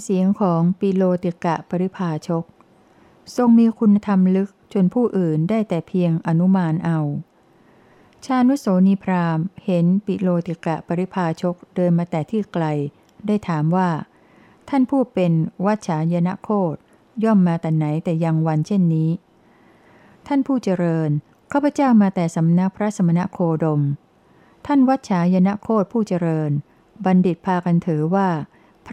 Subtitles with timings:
[0.00, 2.44] ำเสียงของปิโลติกะปริภาชก
[3.36, 6.98] ทรงมีคุณธรรมลึกจนผู้อื่นได้แต่เพียงอนุมานเอา
[8.24, 12.64] ชานุโสนีพรามเห็นปิโลติกะปริภาชกเดินมาแต่ที่ไกล
[13.26, 13.88] ได้ถามว่า
[14.68, 15.32] ท่านผู้เป็น
[15.64, 16.76] วัชายนโคด
[17.24, 19.10] ย่อมมาแต่ไหนแต่ยังวันเช่นนี้
[20.26, 21.10] ท่านผู้เจริญ
[21.52, 23.82] ข้าพเจ้ามาแต่สำนักพระสมณโคดม
[24.66, 26.50] ท่านวัชายนโคดผู้เจริญ
[27.04, 28.28] บัณฑิตพากันถือว่า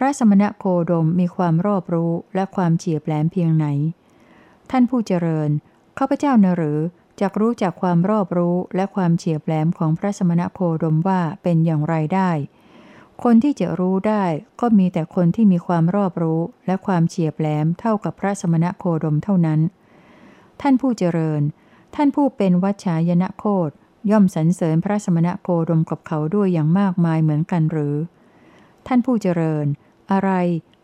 [0.00, 3.66] พระสมณโคดมมีความรอบรู้และความเฉียบแหลมเพียงไหน
[4.70, 5.50] ท่านผู้เจริญ
[5.98, 6.78] ข้าพเจ้านหรือ
[7.20, 12.30] จักรู้จากความรอบรู้และความเฉียบแหลมของพระสมณโคดมว่าเป็นอย่างไรได้
[13.22, 14.24] คนที่จะรู้ได้
[14.60, 19.60] ก็มีแต่คนที่มีความรอบรู้และความเฉียบแหลมเท่ากับพระสมณโคดมเท่านั้น
[20.60, 21.42] ท่านผู้เจริญ
[21.94, 23.70] ท่านผู้เป็นวัชชายนะโคด
[24.10, 27.96] ย่อมสรรเสริญพระสมณโคดมกับเขาด้วยอย่างมากมายเหมือนกันหรือ
[28.86, 29.66] ท่านผู้เจริญ
[30.12, 30.30] อะไร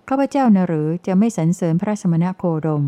[0.09, 2.85] ข้าพเจ้านหรือจะไม่สรรเสริญพระสมณโคดม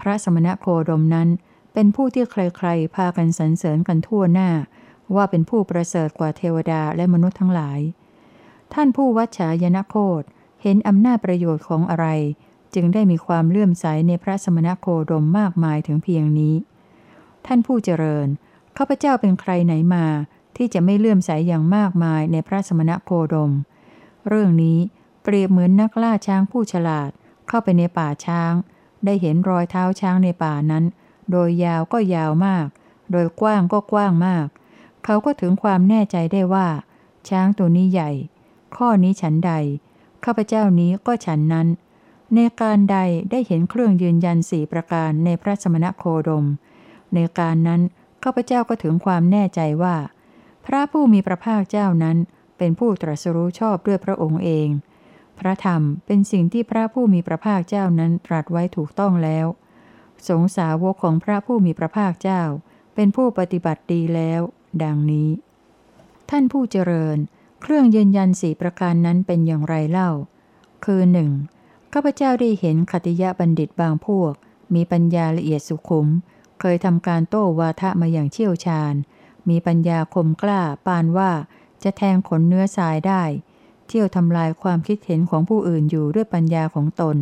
[0.00, 1.28] พระสมณโคดมนั้น
[1.74, 4.50] เป็นผู้ที่ใครๆ พากันสรรเสริญกันทั่วหน้า
[5.14, 7.80] ว่าเป็นผู้ประเสริฐกว่าเทวดาและมนุษย์ทั้งหลาย
[8.74, 10.22] ท่านผู้วัชชายนโคด
[10.62, 12.06] เห็นอำนาจประโยชน์ของอะไร
[12.74, 16.54] จึงได้มีความเลื่อมใสในพระสมณโคดมมากมายถึงเพียงนี้
[17.46, 18.26] ท่านผู้เจริญ
[18.76, 20.06] ข้าพเจ้าเป็นใครไหนมา
[20.56, 23.52] ที่จะไม่เลื่อมใสอย่างมากมายในพระสมณโคดม
[24.28, 24.78] เรื่องนี้
[25.22, 27.10] เปรียบเหมือนนักล่าช้างผู้ฉลาด
[27.48, 28.52] เข้าไปในป่าช้าง
[29.04, 30.84] ได้เห็นรอยเท้าช้างในป่านั้น
[31.30, 32.66] โดยยาวก็ยาวมาก
[33.12, 34.46] โดยกว้างก็กว้างมาก
[35.04, 36.68] เขาก็ถึงความแน่ใจได้ว่า
[37.28, 38.10] ช้างตัวนี้ใหญ่
[38.76, 39.52] ข้อนี้ฉันใด
[40.24, 41.68] ข้าพเจ้านี้ก็ฉันนั้น
[42.34, 42.98] ในการใด
[43.30, 46.46] ได้เห็นเครื่องยืนยันสี่ประการในพระสมณโคดม
[47.14, 47.80] ในการนั้น
[48.22, 49.96] ข้าพเจ้าก็ถึงความแน่ใจว่า
[50.66, 52.16] พระผู้มีพระภาคเจ้านั้น
[52.58, 54.68] เป็นผู้ตรัสรู้ชอบด้วยพระองค์เอง
[55.40, 59.46] พระธรรมเป็นสิ่งที่พระผู้มีพระภาคเจ้านั้นตรัสไว้ถูกต้องแล้ว
[60.28, 62.42] สงสาวกของพระผู้มีพระภาคเจ้า
[62.94, 64.40] เป็นผู้ปฏิบัติดีแล้ว
[64.82, 65.30] ดังนี้
[66.30, 67.18] ท่านผู้เจริญ
[67.62, 70.10] เครื่องยืนยันสี่ประการนั้นเป็นอย่างไรเล่า
[70.84, 71.30] คือหนึ่ง
[71.92, 74.32] ข้าพเจ้าได้เห็นคติยะบัณฑิตบางพวก
[74.74, 76.08] มีปัญญาละเอียดสุขุม
[76.60, 78.94] เคยทำการโต้วาทะมาอย่างเชี่ยวชาญ
[79.48, 81.30] มีปัญญาคมกล้าปานว่า
[81.82, 83.22] จะแทงขนเนื้อทรายได้
[83.90, 87.16] เที่ยวทำลายความคิดเห็นของผู้อื่นอยู่ด้วยปัญญาของตน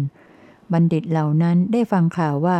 [0.72, 2.58] บัณฑิตเหล่านั้นได้ฟังข่าวว่า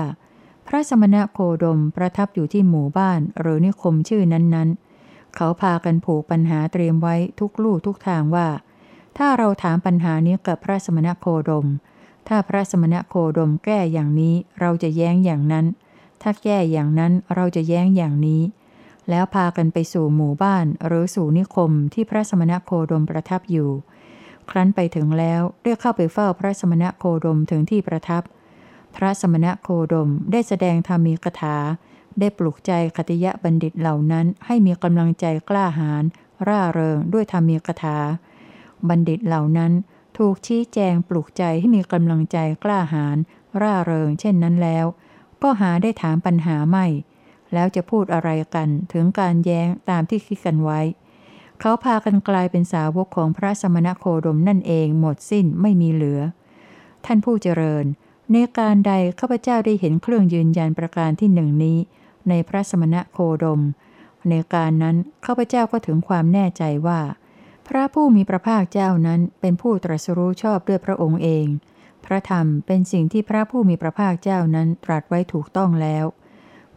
[0.66, 8.48] พระสมณะโคดมประทับอยู่ที่หมู่บ้านหรือนิคมชื่อนั้นๆ เขาพากันผูกปัญหาเตรียมไว้ทุกลู่ทุกทางว่า
[9.19, 11.66] ถ้าเราถามปัญหานี้กับพระสมณะโคดม
[12.28, 15.66] ถ้าพระสมณะโคดมแก้อย่างนี้เราจะแย้งอย่างนั้น
[16.22, 18.42] ถ้าแก้อย่างนั้นเราจะแย้งอย่างนี้
[19.10, 23.70] แล้วพากันไปสู่หมู่บ้านหรือสู่นิคมที่พระสมณะโคดมประทับอยู่
[24.50, 28.22] ครั้นไปถึงแล้วได้เข้าไปเฝ้าพระสมณะโคดมถึงที่ประทับ
[28.97, 31.56] พระสมณะโคดมได้แสดงธรรมีกถา
[32.19, 36.04] ได้ปลุกใจคติยะบัณฑิตเหล่านั้น ให้มีกำลังใจกล้าหาญ
[36.48, 37.98] ร่าเริงด้วยธรรมีกถา
[38.88, 39.72] บัณฑิตเหล่านั้น
[40.19, 43.16] ถูกชี้แจงปลุกใจให้มีกำลังใจกล้าหาญ
[43.62, 44.87] ร่าเริงเช่นนั้นแล้ว
[45.42, 46.87] ก็หาได้ถามปัญหาไม่
[47.53, 50.81] แล้วจะพูดอะไรกันถึงการแย้งตามที่คิดกันไว้
[51.60, 56.20] เขาพากันกลายเป็นสาวกของพระสมณโคดมนั่นเองหมดสิ้นไม่มีเหลือ
[57.04, 57.84] ท่านผู้เจริญ
[58.32, 61.78] ในการใดข้าพเจ้าได้เห็นเครื่องยืนยันประการที่หนึ่งนี้
[62.28, 63.62] ในพระสมณะโคดม
[64.28, 64.96] ในการนั้น
[65.26, 67.00] ข้าพเจ้าก็ถึงความแน่ใจว่า
[67.69, 71.46] พระผู้มีพระภาคเจ้านั้นเป็นผู้ตรัสรู้ชอบด้วยพระองค์เอง
[72.04, 76.04] พระธรรมเป็นสิ่งที่พระผู้มีพระภาคเจ้านั้นตรัสไว้ถูกต้องแล้ว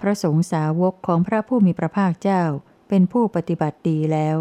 [0.01, 2.43] พระสงฆ์สาวกของพระผู้มีพระภาคเจ้า
[2.89, 4.37] เป็นผู้ปฏิบัติดีแล้ว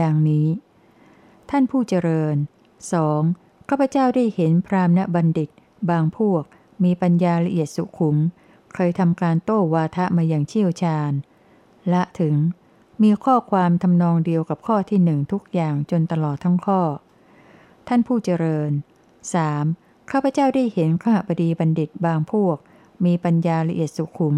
[0.00, 0.48] ดังนี้
[1.50, 2.36] ท่านผู้เจริญ
[3.02, 3.68] 2.
[3.68, 5.50] ข้าพเจ้าได้เห็นพรามณบัณฑิต
[5.90, 6.44] บางพวก
[6.84, 8.16] มีปัญญาละเอียดสุขุม
[8.74, 11.12] เคยทำการโต้วาทะมาอย่างเชี่ยวชาญ
[11.92, 12.36] ละถึง
[13.02, 16.80] มีข้อความทำนองเดียวกับข้อที่หนึ่งทุกอย่างจนตลอดทั้งข้อ
[17.88, 18.70] ท่านผู้เจริญ
[19.40, 20.10] 3.
[20.10, 22.56] ข้าพเจ้าได้เห็นข้าพดีบัณฑิตบางพวก
[23.04, 24.36] มีปัญญาละเอียดสุขุม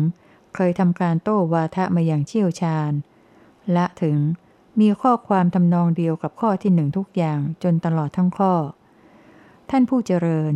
[0.54, 2.92] เคยทำการโต้วาทะมาอย่างเชี่ยวชาญ
[3.76, 4.18] ละถึง
[4.80, 8.54] มีข้อความทำนองเดียวกับข้อที่หนึ่งทุกอย่างจนตลอดทั้งข้อ
[9.70, 10.52] ท่านผู้เจริญ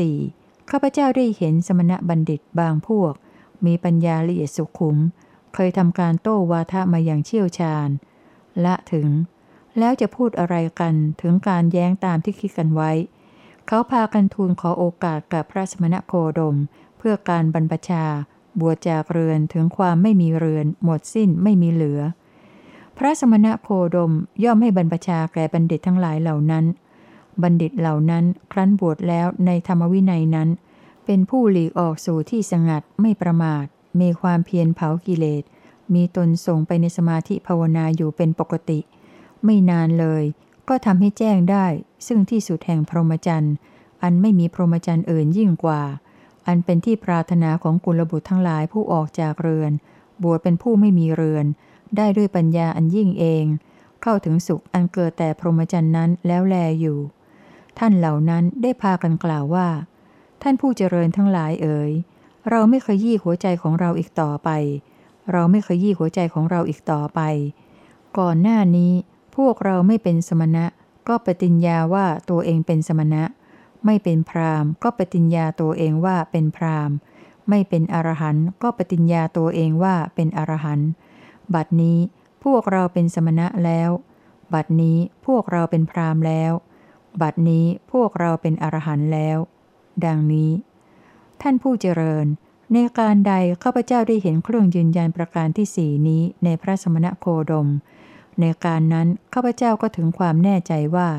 [0.00, 0.70] 4.
[0.70, 3.12] ข้าพเจ้าได้เห็นสมณะบัณฑิตบางพวก
[3.66, 4.96] มีปัญญาละเอียดสุขุม
[5.54, 7.88] เคยทำการโต้วาทะมาอย่างเชี่ยวชาญ
[8.64, 9.08] ละถึง
[9.78, 12.90] แล้วจะพูดอะไรกันถึงการแย้งตามที่คิดกันไว้
[13.66, 16.56] เขาพากันทูลขอโอกาสกับพระสมณะโคดม
[16.98, 18.04] เพื่อการบรรพชา
[18.60, 22.00] บวชจากเรือนถึงความไม่มีเรือน หมดสิ้นไม่มีเหลือ
[22.96, 24.12] พระสมณะโคดม
[24.44, 26.64] ย่อมให้บรรพชาแก่บัณฑิตทั้งหลายเหล่านั้น
[27.42, 30.48] บัณฑิตเหล่านั้นครั้นบวชแล้วในธรรมวินัยนั้น
[31.04, 33.64] เป็นผู้หลีกออกสู่ที่สงัดไม่ประมาท
[34.00, 35.42] มีความเพียรเผากิเลส
[35.94, 38.80] มีตนส่งไปในสมาธิภาวนาอยู่เป็นปกติ
[39.44, 40.24] ไม่นานเลย
[40.68, 41.66] ก็ทำให้แจ้งได้
[42.06, 43.54] ซึ่งที่สุดแห่งพรหมจรรย์
[44.02, 45.82] อันไม่มีพรหมจรรย์อื่นยิ่งกว่า
[46.46, 49.72] อันเป็นที่ปรารถนาของกุลบุตรทั้งหลายผู้ออกจากเรือน
[50.22, 51.46] บวชเป็นผู้ไม่มีเรือน
[51.96, 53.44] ได้ด้วยปัญญาอันยิ่งเอง
[54.02, 56.98] เข้าถึงสุขอันเกิดแต่พรหมจรรย์นั้นแล้วแลอยู่
[57.78, 59.68] ท่านเหล่านั้นได้พากันกล่าวว่า
[60.42, 61.90] ท่านผู้เจริญทั้งหลายเอ๋ย
[62.50, 64.50] เราไม่เคยยี่หัวใจของเราอีกต่อไป
[65.32, 67.20] เราไม่เคยยี่หัวใจของเราอีกต่อไป
[68.18, 68.92] ก่อนหน้านี้
[69.36, 70.66] พวกเราไม่เป็นสมณะ
[71.08, 73.24] ก็ปฏิญญาว่าตัวเองเป็นสมณะ
[73.84, 76.96] ไม่เป็นพราหมณ์ ก็ปฏิญญาตัวเองว่าเป็นพราหมณ์
[77.48, 80.88] ไม่เป็นอรหันต์ก็ปฏิญญาตัวเองว่าเป็นอรหันต์
[81.54, 81.98] บัดนี้
[82.44, 83.90] พวกเราเป็นสมณะแล้ว
[84.54, 86.52] บัดนี้พวกเราเป็นพราหมณ์แล้ว
[87.22, 89.38] บัดนี้พวกเราเป็นอรหันต์แล้ว
[90.06, 90.50] ดังนี้
[91.40, 92.26] ท่านผู้เจริญ
[92.72, 97.68] ในการใดข้าพเจ้าได้เห็นเครื่องยืนยันประการที่สี่นี้ในพระสมณะโคดม
[98.40, 101.10] ในการนั้นข้าพเจ้าก็ถึงความแน่ใจว่า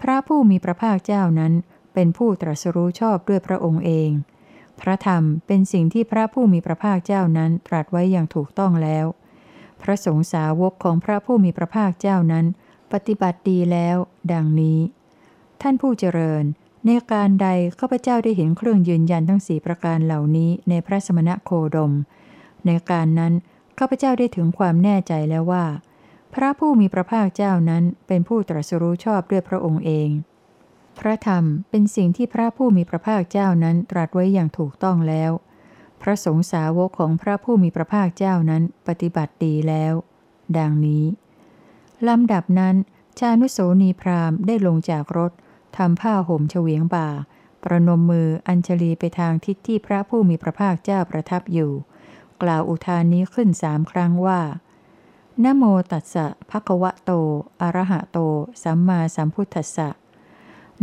[0.00, 1.52] พระผู้มีพระภาคเจ้านั้น
[1.94, 4.10] เป็นผู้ตรัสรู้ชอบด้วยพระองค์เอง
[4.80, 9.06] พระธรรมเป็นสิ่งที่พระผู้มีพระภาคเจ้านั้นตรัสไว้อย่างถูกต้องแล้ว
[9.82, 12.46] พระสงฆ์สาวกของพระผู้มีพระภาคเจ้านั้น
[12.92, 13.96] ปฏิบัติดีแล้ว
[14.32, 14.78] ดังนี้
[15.62, 16.44] ท่านผู้เจริญ
[16.86, 17.48] ในการใด
[17.80, 21.92] ข้าพเจ้าได้เห็นเครื่องยืนยันทั้งสี่ประการเหล่านี้ในพระสมณโคดม
[22.66, 23.32] ในการนั้น
[23.78, 25.64] ข้าพเจ้าได้ถึงความแน่ใจแล้วว่า
[26.34, 30.08] พระผู้มีพระภาคเจ้านั้นเป็นผู้ตรัสรู้ชอบด้วยพระองค์เอง
[30.98, 35.30] พระธรรมเป็นสิ่งที่พระผู้มีพระภาคเจ้านั้นตรัสไว้อย่างถูกต้องแล้ว
[36.02, 39.94] พระสงฆ์สาวกของพระผู้มีพระภาคเจ้านั้นปฏิบัติดีแล้ว
[40.58, 41.04] ดังนี้
[42.08, 42.76] ลำดับนั้น
[43.18, 45.32] ชานุโสนีพราหมณ์ได้ลงจากรถ
[45.76, 47.08] ทำผ้าห่มเฉวียงบ่า
[47.62, 51.72] ประนมมืออัญชลีไปทางทิศที่พระผู้มีพระภาคเจ้าประทับอยู่
[52.42, 54.40] กล่าวอุทานนี้ขึ้นสามครั้งว่า
[55.44, 57.10] นะโมตัสสะภะคะวะโต
[57.60, 58.18] อะระหะโต
[58.62, 59.88] สัมมาสัมพุทธัสสะ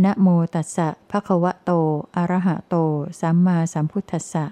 [0.04, 1.70] นะโมตัสสะภะคะวะโต
[2.16, 2.76] อะระหะโต
[3.20, 4.44] สัมมาสัมพุทธัสสะ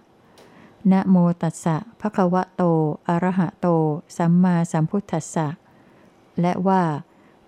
[0.93, 2.63] นะโมตัสสะภะคะวะโต
[3.09, 3.67] อะระหะโต
[4.17, 5.49] สัมมาสัมพุทธัสสะ
[6.41, 6.83] และว่า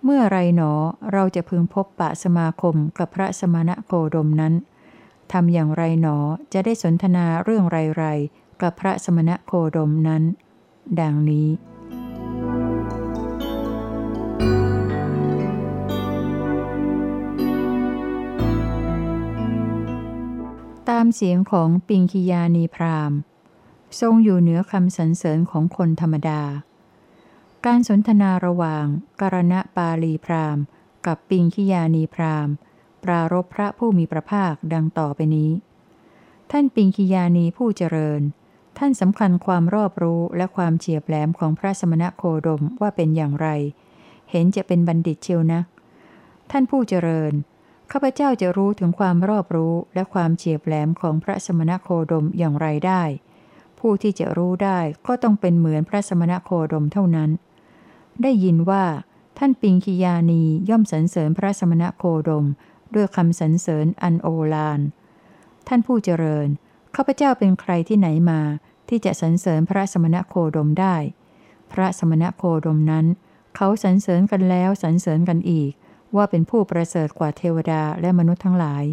[0.03, 0.71] เมื่อไรหนอ
[1.11, 4.53] เราจะพึงพบปะสมาคมกับพระสมณะโคดมนั้น
[5.31, 6.17] ทำอย่างไรหนอ
[6.53, 7.65] จะได้สนทนาเรื่อง
[7.97, 10.23] ไรๆ กับพระสมณะโคดมนั้น
[10.99, 11.49] ดังนี้
[20.89, 23.17] ตามเสียงของปิงคิยานีพราหมณ์
[24.01, 26.41] ทรงอยู่เหนือคำสรรเสริญของคนธรรมดา
[27.65, 28.85] การสนทนาระหว่าง
[29.21, 30.63] กรณะปาลีพราหมณ์
[31.05, 32.53] กับปิงคิยานีพราหมณ์
[33.03, 35.51] ปรารบพระผู้มีพระภาคดังต่อไปนี้
[36.51, 38.21] ท่านปิงคิยานีผู้เจริญ
[38.77, 43.47] ท่านสำคัญความรอบรู้และความเฉียบแหลมของพระสมณโคดมว่าเป็นอย่างไร
[44.31, 45.61] เห็นจะเป็นบัณฑิตเชียวนะ
[46.51, 47.33] ท่านผู้เจริญ
[47.91, 53.03] ข้าพเจ้าจะรู้ถึงความรอบรู้และความเฉียบแหลมของพระสมณโคดมอย่างไรได้
[53.79, 57.29] ผู้ที่จะรู้ได้ก็ต้องเป็นเหมือนพระสมณโคดมเท่านั้น
[58.21, 58.85] ได้ยินว่า
[59.37, 62.45] ท่านปิงคิยานีย่อมสรรเสริญพระสมณโคดม
[62.95, 64.79] ด้วยคำสรรเสริญอันโอฬาร
[65.67, 66.47] ท่านผู้เจริญ
[66.95, 68.41] ข้าพเจ้าเป็นใครที่ไหนมา
[68.89, 70.95] ที่จะสรรเสริญพระสมณโคดมได้
[71.71, 73.05] พระสมณโคดมนั้น
[73.55, 75.71] เขาสรรเสริญกันแล้วสรรเสริญกันอีก
[76.15, 78.83] ว่าเป็นผู้ประเสริฐกว่าเทวดาและมนุษย์ทั้งหลาย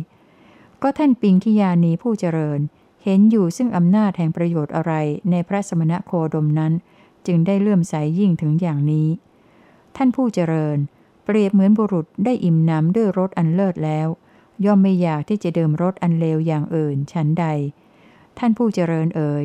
[0.82, 2.60] ก็ท่านปิงคิยานีผู้เจริญ
[3.04, 4.92] เห็นอยู่ซึ่งอำนาจแห่งประโยชน์อะไร
[5.30, 6.72] ในพระสมณโคดมนั้น
[7.26, 9.08] จึงได้เลื่อมใสยยิ่งถึงอย่างนี้
[9.96, 10.78] ท่านผู้เจริญ
[11.24, 14.08] เปรียบเหมือนบุรุษได้อิ่มน้ำด้วยรสอันเลิศแล้ว
[14.64, 17.46] ย่อมไม่อยากที่จะดื่มรสอันเลวอย่างอื่นฉันใด
[18.38, 19.44] ท่านผู้เจริญเอ๋ย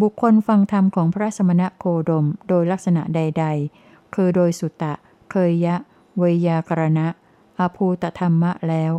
[0.00, 3.46] บุคคลฟังธรรมของพระสมณโคดมโดยลักษณะใด
[3.80, 4.94] ๆ คือโดยสุตตะ
[5.30, 5.76] เคยยะ
[6.18, 7.06] เวยากรณะ
[7.60, 8.92] อภูตธรรมะแล้ว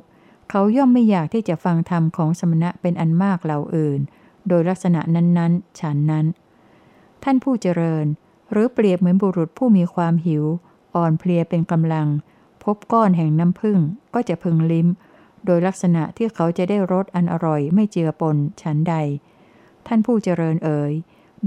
[0.49, 3.99] เขาย่อมไม่อยากที่จะฟังธรรมของสมณะเป็นอันมากเหล่าอื่น
[4.47, 6.25] โดยลักษณะนั้นๆ ฉันนั้น
[7.23, 8.05] ท่านผู้เจริญ
[8.51, 10.43] หรือเปรียบเหมือนบุรุษผู้มีความหิว
[10.95, 12.07] อ่อนเพลียเป็นกำลัง
[12.63, 13.79] พบก้อนแห่งน้ำผึ้ง
[14.13, 14.87] ก็จะพึงลิ้ม
[15.45, 18.95] โดยลักษณะที่เขาจะได้รสอันอร่อยไม่เจือปนฉันใด
[19.87, 20.93] ท่านผู้เจริญเอ๋ย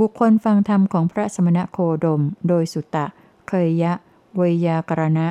[0.01, 3.07] บุคคลฟังธรรมของพระสมณโคดม โดยสุตตะ
[3.49, 3.93] เคยยะ
[4.37, 5.27] เวยากรณะ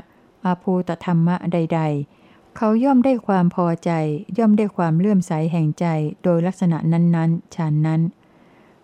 [0.45, 2.16] อาภูตธรรมะใด ๆ
[2.57, 3.91] เขาย่อมได้ความพอใจ
[4.37, 5.85] ย่อมได้ความเลื่อมใสแห่งใจ
[6.23, 8.01] โดยลักษณะนั้นๆฉันนั้น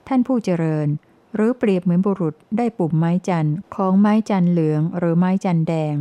[0.08, 0.88] ท่านผู้เจริญ
[1.36, 5.96] หรือเปรียบเหมือนบุรุษได้ปุ่มไม้จันทร์ของไม้จันทร์เหลืองหรือไม้จันทร์แดง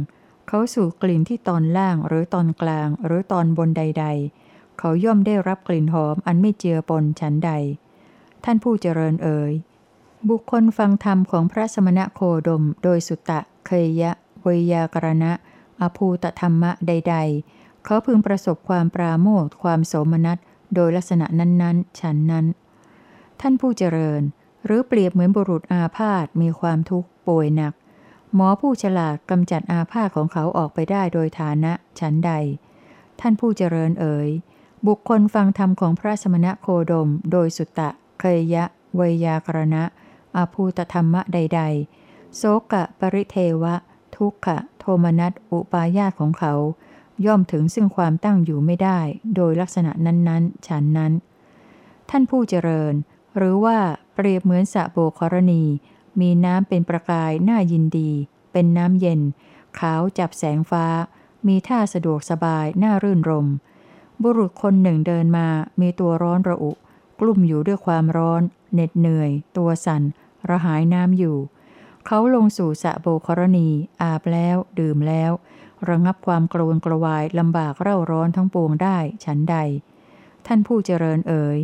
[0.48, 4.06] เขาสูดกลิ่นที่ตอนล่างหรือตอนกลางหรือตอนบนใด
[4.42, 7.50] ๆ เขาย่อมได้รับกลิ่นหอมอันไม่เจือปนฉันใด
[8.44, 9.52] ท่านผู้เจริญเอ่ย
[10.28, 14.12] บุคคลฟังธรรมของพระสมณะโคดม โดยสุตตะเคยยะ
[14.42, 15.32] เวยากรณะ
[15.80, 20.38] อภูตธรรมะใด ๆ เขาพึงประสบความปราโมทความโสมนัส
[20.74, 22.46] โดยลักษณะนั้นๆ ฉันนั้น
[23.40, 24.22] ท่านผู้เจริญ
[24.64, 27.72] หรือเปรียบเหมือนบุรุษอาพาธมีความทุกข์ป่วยหนัก
[28.34, 32.32] หมอผู้ฉลาดกำจัดอาพาธของเขาออกไปได้โดยฐานะฉันใด
[33.20, 34.28] ท่านผู้เจริญเอ๋ย
[34.86, 37.88] บุคคลฟังธรรมของพระสมณะโคดม โดยสุตตะ
[38.20, 38.64] เคยยะ
[38.96, 39.84] เวยากรณะ
[40.36, 41.60] อาภูตธรรมะใด
[41.98, 43.74] ๆ โสกะ ปริเทวะ
[44.16, 46.54] ทุกขะ โทมนัส อุปายาตของเขา
[47.26, 49.00] ย่อมถึงซึ่งความตั้งอยู่ไม่ได้
[49.36, 51.12] โดยลักษณะนั้นๆ ฉันนั้น
[52.10, 52.94] ท่านผู้เจริญ
[53.36, 53.78] หรือว่า
[54.14, 55.64] เปรียบเหมือนสะโบกรณี
[56.20, 58.10] มีน้ำเป็นประกายน่ายินดี
[58.52, 59.20] เป็นน้ำเย็น
[59.78, 60.86] ขาวจับแสงฟ้า
[61.46, 63.48] มีท่าสะดวกสบายน่ารื่นรม
[64.22, 65.48] บุรุษคนหนึ่งเดินมา
[65.80, 66.72] มีตัวร้อนระอุ
[67.20, 70.02] กลุ่มอยู่ด้วยความร้อน เหน็ดเหนื่อย ตัวสัน่น
[70.50, 71.36] ระหายน้ำอยู่
[72.06, 73.68] เขาลงสู่สะโบกรณี
[74.02, 75.32] อาบแล้ว ดื่มแล้ว
[75.88, 79.56] ระงับความกระวนกระวายลำบากเร่าร้อนทั้งปวงได้ฉันใด
[80.46, 81.58] ท่านผู้เจริญเอ๋ย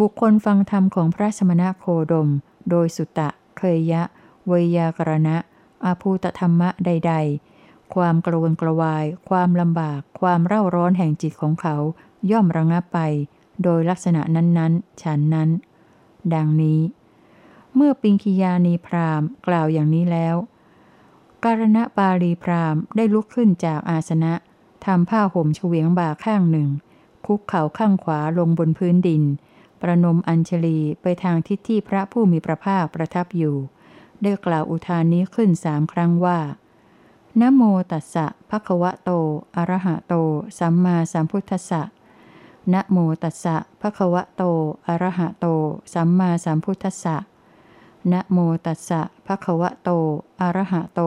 [0.00, 2.28] บุคคลฟังธรรมของพระสมณะโคดม
[2.70, 4.02] โดยสุตะ เคยยะ
[4.46, 5.36] เวยากรณะ
[5.84, 7.14] อาภูตธรรมะใด
[7.54, 11.76] ๆ ความกระวนกระวาย ความลำบาก ความเร่าร้อนแห่งจิตของเขา
[12.30, 12.98] ย่อมระงับไป
[13.62, 15.50] โดยลักษณะนั้นๆ ฉันนั้น
[16.34, 16.80] ดังนี้
[17.74, 20.36] เมื่อปิงคิยานีพรามกล่าวอย่างนี้แล้ว
[21.44, 24.34] การณปาลีพรามได้ลุกขึ้นจากอาสนะ
[24.84, 26.68] ทำผ้าห่มเฉวียงบ่าข้างหนึ่ง
[27.26, 29.22] คุกเข่าข้างขวาลงบนพื้นดิน
[29.82, 33.56] ประนมอัญชลีไปทางทิศที่พระผู้มีพระภาคประทับอยู่
[34.22, 36.38] ได้กล่าวอุทานนี้ขึ้นสามครั้งว่า
[37.40, 39.10] นโมตัสสะภะคะวะโต
[39.56, 40.14] อะระหะโต
[40.58, 41.82] สัมมาสัมพุทธัสสะ
[42.72, 44.42] นะโมตัสสะภะคะวะโต
[44.86, 45.46] อะระหะโต
[45.94, 47.16] สัมมาสัมพุทธัสสะ
[48.12, 49.88] นะโมตัสสะภะคะวะโต
[50.40, 51.00] อะระหะโต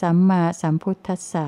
[0.00, 1.46] สัมมาสัมพุทธัสสะ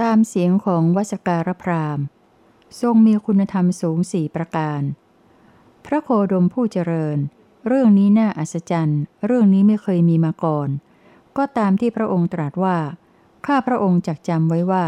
[0.00, 1.98] ตามเสียงของวัสการพราม
[2.80, 4.82] ทรงมีคุณธรรมสูงสี่ประการ
[5.86, 7.18] พระโคดมผู้เจริญ
[7.66, 10.68] เรื่องนี้น่าอัศจรรย์ เรื่องนี้ไม่เคยมีมาก่อน
[11.36, 12.78] ก็ตามที่พระองค์ตรัสว่า
[13.46, 14.84] ข้าพระองค์จักจำไว้ว่า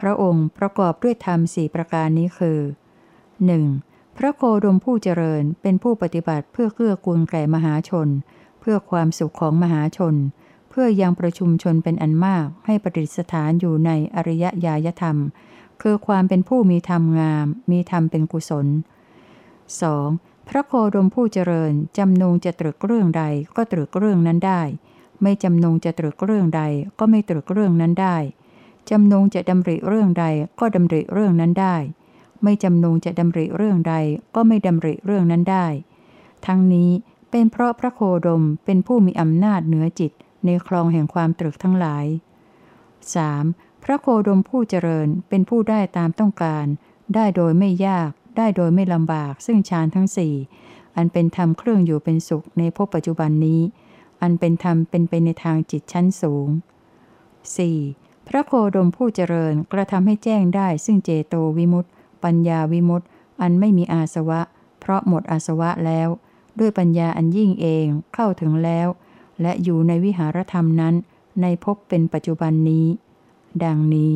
[0.00, 2.60] พระองค์ประกอบด้วยธรรมสี่ประการนี้คือ
[3.38, 4.16] 1.
[4.16, 8.08] พระโคดมผู้เจริญเป็นผู้ปฏิบัติเพื่อเกื้อกูลแก่มหาชน
[8.60, 10.14] เพื่อความสุขของมหาชน
[10.70, 15.16] เพื่อยังประชุมชนเป็นอันมากให้ประดิษฐานอยู่ในอริยญาณธรรม
[15.82, 18.66] คือความเป็นผู้มีธรรมงาม มีธรรมเป็นกุศล
[19.78, 20.48] 2.
[20.48, 23.24] พระโคดมผู้เจริญจำนงจะตรึกเรื่องใด
[23.56, 24.62] ก็ตรึกเรื่องนั้นได้
[25.22, 26.62] ไม่จำนงจะตรึกเรื่องใด
[26.98, 28.16] ก็ไม่ตรึกเรื่องนั้นได้
[28.90, 30.24] จำนงจะดำริเรื่องใด
[30.60, 31.76] ก็ดำริเรื่องนั้นได้
[32.42, 33.94] ไม่จำนงจะดำริเรื่องใด
[34.34, 35.66] ก็ไม่ดำริเรื่องนั้นได้
[36.46, 36.90] ทั้งนี้
[37.30, 40.12] เป็นเพราะพระโคดมเป็นผู้มีอำนาจเหนือจิต
[40.44, 42.06] ในคลองแห่งความตรึกทั้งหลาย
[43.14, 43.84] 3.
[43.84, 46.66] พระโคดมผู้เจริญเป็นผู้ได้ตามต้องการ
[47.14, 50.34] ได้โดยไม่ยาก ได้โดยไม่ลำบาก ซึ่งฌานทั้งสี่
[50.96, 53.60] อันเป็นธรรมเครื่องอยู่เป็นสุขในภพปัจจุบันนี้
[54.22, 56.48] อันเป็นธรรมเป็นไปในทางจิตชั้นสูง
[57.28, 57.99] 4.
[58.32, 61.90] พระโคดมผู้เจริญกระทำให้แจ้งได้ซึ่งเจโตวิมุตติ
[62.24, 63.06] ปัญญาวิมุตติ
[63.40, 64.40] อันไม่มีอาสวะ
[64.80, 66.08] เพราะหมดอาสวะแล้ว
[66.58, 68.88] ด้วยปัญญาอันยิ่งเองเข้าถึงแล้ว
[69.42, 70.94] และอยู่ในวิหารธรรมนั้น
[71.42, 72.86] ในภพเป็นปัจจุบันนี้
[73.64, 74.14] ดังนี้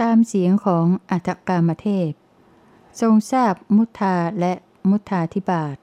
[0.00, 2.10] ตามเสียงของอัตกามเทพ
[3.00, 4.52] ทรงทราบมุทาและ
[4.90, 5.76] มุทาธิบาท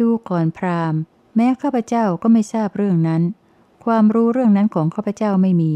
[0.00, 1.00] ดูก่อนพราหมณ์
[1.36, 3.22] แม้ข้าพเจ้าก็ไม่ทราบเรื่องนั้น
[3.84, 5.74] ความรู้เรื่องนั้นของข้าพเจ้าไม่มี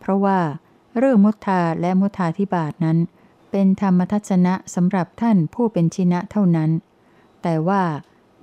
[0.00, 0.40] เพราะว่า
[0.98, 2.98] เรื่องมุทาและมุทาธิบาทนั้น
[3.50, 6.70] เป็นธรรมทัศนะสำหรับท่านผู้เป็นชินะเท่านั้น
[7.42, 7.82] แต่ว่า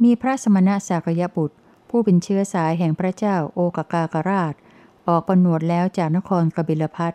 [0.03, 1.55] มีพระสมณะสากยบุตร
[1.89, 4.53] ผู้เป็นเชื้อสายแห่งพระเจ้าโอกากากราช
[5.07, 7.13] ออกประนวดแล้วจากนครกบิลพัท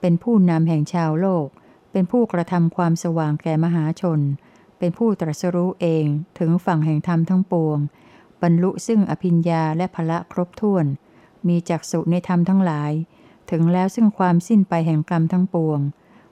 [0.00, 1.46] เป็นผู้นำแห่งชาวโลก
[1.92, 4.20] เป็นผู้กระทำความสว่างแก่มหาชน
[4.78, 6.06] เป็นผู้ตรัสรู้เอง
[6.38, 7.78] ถึงฝั่งแห่งธรรมทั้งปวง
[8.42, 10.86] บรรลุซึ่งอภิญญาและพละครบถ้วน
[11.48, 12.92] มีจักสุในธรรมทั้งหลาย
[13.50, 15.80] ถึงแล้วซึ่งความสิ้นไปแห่งกรรมทั้งปวง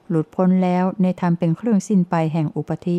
[0.08, 2.98] หลุดพ้นแล้วในธรรมเป็นเครื่องสิ้นไปแห่งอุปธิ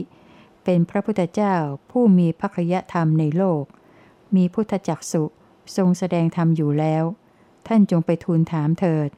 [0.63, 1.55] เป็นพระพุทธเจ้า
[1.91, 3.63] ผู้มีพักยธรรมในโลก
[4.35, 5.23] มีพุทธจักสุ
[5.75, 7.03] ทรงแสดงธรรมอยู่แล้ว
[7.67, 9.09] ท่านจงไปทูลถามเถิด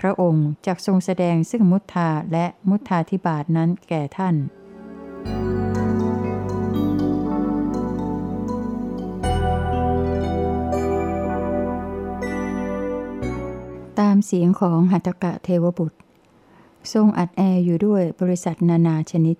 [0.00, 4.36] พระองค์จักทรงแสดงซึ่งมุทธาและมุทธาธิบาทนั้นแก่ท่าน
[14.00, 15.98] ตามเสียงของหัตถกะเทวบุตร
[16.92, 19.36] ทรงอัดแออยู่ด้วยบริษัทนานาชนิด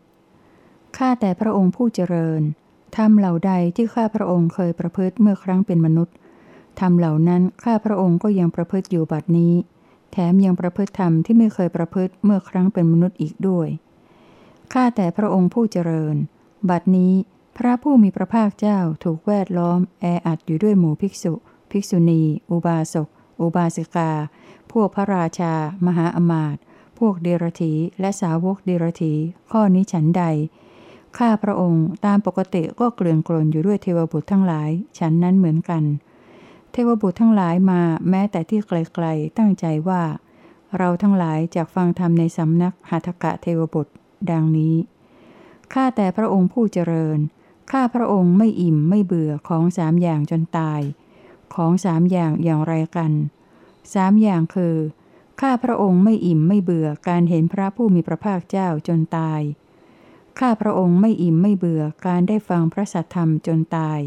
[0.96, 2.42] ข้าแต่พระองค์ผู้เจริญ
[2.96, 6.14] ทำเหล่าใดที่ข้าพระองค์เคยประพฤติเมื่อครั้งเป็นมนุษย์
[6.80, 9.52] ทำเหล่านั้นข้าพระองค์ก็ยังประพฤติอยู่บัดนี้
[10.12, 13.68] แถมยังประพฤติธรรมที่ไม่เคยประพฤติเมื่อครั้งเป็นมนุษย์อีกด้วย
[14.72, 16.16] ข้าแต่พระองค์ผู้เจริญ
[16.70, 17.12] บัดนี้
[17.56, 21.32] พระผู้มีพระภาคเจ้าถูกแวดล้อม แออัดอยู่ด้วยหมู่ภิกษุ
[21.70, 23.08] ภิกษุณี อุบาสก
[23.40, 24.10] อุบาสิกา
[24.72, 25.52] พวกพระราชา
[25.86, 26.62] มหาอมาตย์
[26.98, 29.14] พวกเดรธีและสาวกเดรธี
[29.50, 30.24] ข้อนี้ฉันใด
[31.18, 35.82] ข้าพระองค์ตามปกติก็เกลื่อนกลนอยู่ด้วยเทวบุตรทั้งหลาย ฉันนั้นเหมือนกัน
[36.72, 40.02] เทวบุตรทั้งหลายมาแม้แต่ที่ไกลๆตั้งใจว่า
[40.78, 43.92] เราทั้งหลายจากฟังธรรมในสำนักหัตกะเทวบุตร
[44.30, 44.76] ดังนี้
[45.72, 47.18] ข้าแต่พระองค์ผู้เจริญ
[47.72, 50.80] ข้าพระองค์ไม่อิ่มไม่เบื่อของสามอย่างจนตาย
[51.54, 53.12] ของสามอย่างอย่างไรกัน
[53.94, 54.76] สามอย่างคือ
[55.40, 59.40] ข้าพระองค์ไม่อิ่มไม่เบื่อการเห็นพระผู้มีพระภาคเจ้าจนตาย
[60.38, 64.00] ข้าพระองค์ไม่อิ่มไม่เบื่อการได้ฟังพระสัทธรรมจนตาย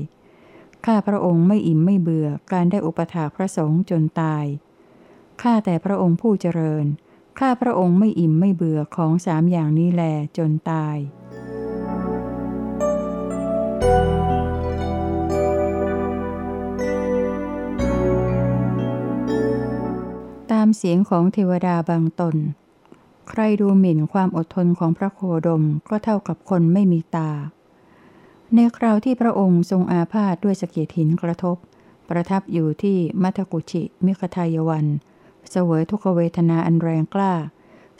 [0.85, 4.45] ข้าพระองค์ไม่อิ่มไม่เบื่อการได้อุปถากพระสงฆ์จนตาย
[5.41, 6.85] ข้าแต่พระองค์ผู้เจริญ
[7.39, 10.03] ข้าพระองค์ไม่อิ่มไม่เบื่อของสามอย่างนี้แล
[10.37, 10.97] จนตาย
[20.51, 22.35] ตามเสียงของเทวดาบางตน
[23.29, 27.31] ใครดูหมิ่นความอดทนของพระโคดมก็เท่ากับคนไม่มีตา
[28.53, 31.57] ในคราวที่พระองค์ทรงอาพาธด้วยสะเก็ดหินกระทบ
[32.09, 34.85] ประทับอยู่ที่มัทกุชิมิคทายวัน
[35.49, 37.33] เสวยทุกเวทนาอันแรงกล้า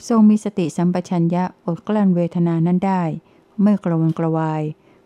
[0.08, 3.02] ทรงมีสติสัมปชัญญะอดกลั้นเวทนานั้นได้
[3.62, 4.62] ไม่กระวนกระวาย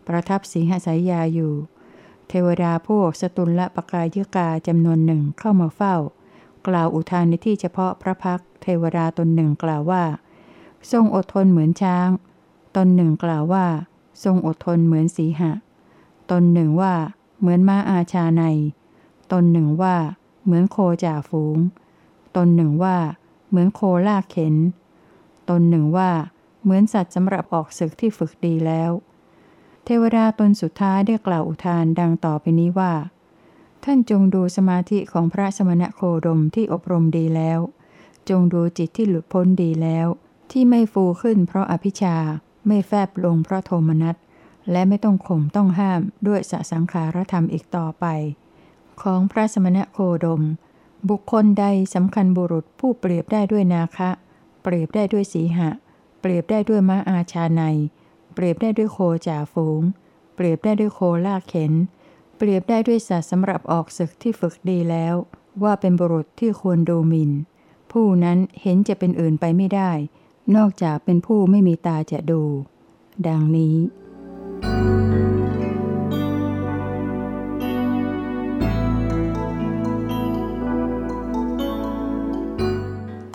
[0.07, 1.53] ประทับสีหสายยาอยู่
[2.27, 5.95] เทวดาพวกสตุลละปกายกาจำนวนหนึ่งเข้ามาเฝ้า
[6.67, 10.03] กล่าวอุทานในที่เฉพาะพระพักเทวดาตนหนึ่งกล่าวว่า
[10.91, 12.09] ทรงอดทนเหมือนช้าง
[12.75, 13.65] ตนหนึ่งกล่าวว่า
[14.23, 15.51] ทรงอดทนเหมือนสีหะ
[16.31, 16.93] ตนหนึ่งว่า
[17.39, 18.43] เหมือนม้าอาชาใน
[19.31, 19.95] ตนหนึ่งว่า
[20.43, 21.57] เหมือนโคจ่าฝูง
[22.35, 22.97] ตนหนึ่งว่า
[23.49, 24.55] เหมือนโคลากเข็น
[25.49, 26.11] ตนหนึ่งว่า
[26.63, 28.91] เหมือนสัตว์สำหรับออกศึกที่ฝึกดีแล้ว
[29.85, 32.93] เทวดาตนสุดท้ายได้กล่าวอุทานดังต่อไปนี้ว่า
[33.83, 37.59] ท่านจงดูสมาธิของพระสมณะโคดมที่อบรมดีแล้ว
[38.29, 40.07] จงดูจิตที่หลุดพ้นดีแล้ว
[40.51, 42.17] ที่ไม่ฟูขึ้นเพราะอภิชา
[42.67, 44.15] ไม่แฟบลงเพราะโทมนัส
[44.71, 48.05] และไม่ต้องข่มต้องห้ามด้วยสสังขารธรรมอีกต่อไป
[49.01, 50.43] ของพระสมณะโคดม
[51.09, 54.09] บุคคลใดสำคัญบุรุษผู้เปรียบได้ด้วยนาคะ
[54.63, 55.69] เปรียบได้ด้วยสีหะ
[56.21, 57.61] เปรียบได้ด้วยม้าอาชาใน
[58.33, 58.97] เปรียบได้ด้วยโค
[59.27, 59.81] จ่าฝูง
[60.35, 61.73] เปรียบได้ด้วยโคลากเข็น
[62.37, 65.15] เปรียบได้ด้วยสัตว์สำหรับออกศึกที่ฝึกดีแล้ว
[65.63, 67.31] ว่าเป็นบุรุษที่ควรดูหมิน่น
[67.91, 69.91] ผู้นั้นเห็นจะเป็นอื่นไปไม่ได้
[70.55, 72.43] นอกจากเป็นผู้ไม่มีตาจะดู
[73.27, 73.75] ดังนี้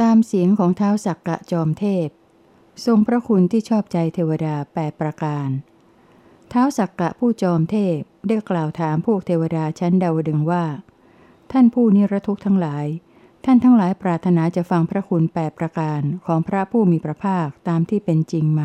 [0.01, 2.09] ตามเสียงของเท้าสักกะจอมเทพ
[2.87, 5.49] ทรงพระคุณที่ชอบใจเทวดาแปดประการ
[6.51, 10.64] เท้าสักกะผู้จอมเทพได้กล่าวถามพวกเทวดาชั้นดาวดึงว่า
[11.53, 12.87] ท่านผู้นิรทุกข์ทั้งหลาย
[13.48, 18.62] ท่านทั้งหลายปรารถนาจะฟังพระคุณแปดประการของพระผู้มีพระภาคตามที่เป็นจริงไหม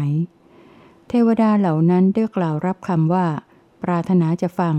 [1.09, 3.25] เทวดาเหล่านั้นได้กล่าวรับคำว่า
[3.83, 4.75] ปรารถนาจะฟัง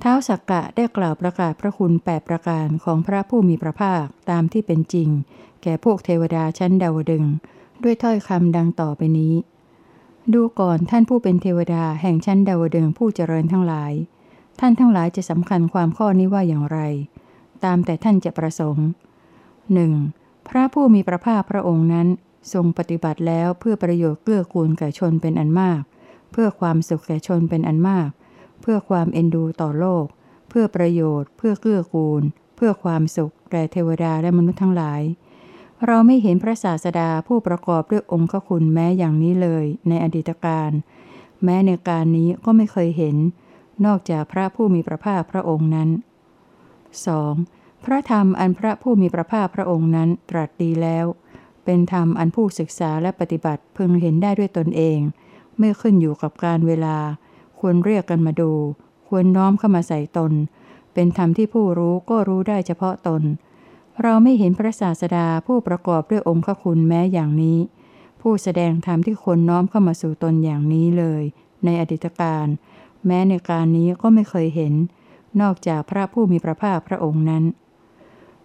[0.00, 5.08] เท้าสักกะได้กล่าวประกาศพระคุณแปดประการของพระผู้มีพระภาคตามที่เป็นจริง
[5.62, 7.24] แก่พวกเทวดาชั้นดาวดึง
[7.82, 9.34] ด้วยถ้อยคำดังต่อไปนี้
[10.34, 13.92] ดูก่อนท่านผู้เป็นเทวดาแห่งชั้นดาวดึงผู้เจริญทั้งหลาย
[14.60, 16.78] ท่านทั้งหลายจะสำคัญความข้อนี้ว่าอย่างไร
[17.64, 18.88] ตามแต่ท่านจะประสงค์
[19.74, 19.92] หนึ่ง
[20.48, 22.08] พระผู้มีพระภาคพระองค์นั้น
[22.52, 25.82] ทรงปฏิบัติแล้วเพื่อประโยชน์เกื้อกูลแก่ชนเป็นอันมาก
[26.32, 28.08] เพื่อความสุขแก่ชนเป็นอันมาก
[28.60, 30.06] เพื่อความเอ็นดูต่อโลก
[30.48, 32.22] เพื่อประโยชน์ เพื่อเกื้อกูล
[32.56, 35.02] เพื่อความสุขแก่เทวดาและมนุษย์ทั้งหลาย
[35.86, 40.70] เราไม่เห็นพระศาสดาผู้ประกอบด้วยองค์คุณแม้อย่างนี้เลยในอดีตการ
[41.44, 43.16] แม้ในการนี้ก็ไม่เคยเห็น
[43.84, 45.88] นอกจากพระผู้มีพระภาคพระองค์นั้น
[47.04, 47.61] 2.
[47.84, 51.06] พระธรรมอันพระผู้มีพระภาคพระองค์นั้นตรัสดีแล้ว
[51.64, 54.98] เป็นธรรมอันผู้ศึกษาและปฏิบัติพึงเห็นได้ด้วยตนเอง
[55.58, 56.96] ไม่ขึ้นอยู่กับการเวลา
[57.58, 58.52] ควรเรียกกันมาดู
[59.08, 60.32] ควรน้อมเข้ามาใส่ตน
[60.94, 63.22] เป็นธรรมที่ผู้รู้ก็รู้ได้เฉพาะตน
[64.02, 67.58] เราไม่เห็นพระศาสดาผู้ประกอบด้วยองค์คุณแม้อย่างนี้
[68.20, 71.22] ผู้แสดงธรรมที่คนน้อมเข้ามาสู่ตนอย่างนี้เลย
[71.64, 72.46] ในอดีตการ
[73.06, 74.74] แม้ในการนี้ก็ไม่เคยเห็น
[75.40, 77.44] นอกจากพระผู้มีพระภาคพระองค์นั้น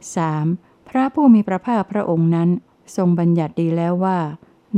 [0.06, 0.90] 3.
[0.90, 2.50] พระผู้มีพระภาคพระองค์นั้น
[2.96, 4.20] ทรงบัญญัติดีแล้วว่า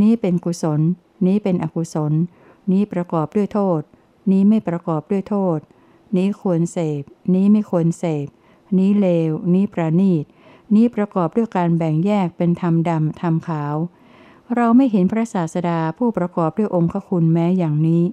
[0.01, 0.79] นี้เป็นกุศล
[1.25, 2.13] นี้เป็นอกุศล
[2.71, 3.81] นี้ประกอบด้วยโทษ
[4.31, 5.59] นี้ไม่ประกอบด้วยโทษ
[6.15, 7.01] นี้ควรเสพ
[7.33, 8.27] นี้ไม่ควรเสพ
[8.77, 10.25] นี้เลว นี้ประณีต
[10.75, 13.75] นี้ประกอบด้วยการแบ่งแยกเป็นธรรมดำธรรมขาว
[14.55, 18.03] เราไม่เห็นพระศาสดาผู้ประกอบด้วยองค์คุณแม้อย่างนี้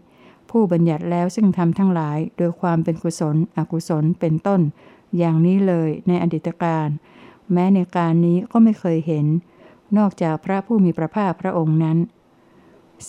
[0.50, 4.60] ผู้บัญญัติแล้วซึ่งทำทั้งหลาย โดยความเป็นกุศล อกุศลเป็นต้น
[5.18, 6.88] อย่างนี้เลยในอดีตการ
[7.52, 9.26] แม้ในการนี้ก็ไม่เคยเห็น
[9.96, 11.98] นอกจากพระผู้มีพระภาคพระองค์นั้น